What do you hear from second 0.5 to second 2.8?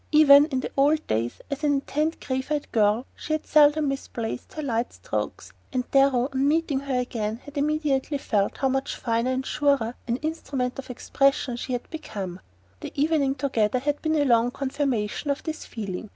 the old days, as an intent grave eyed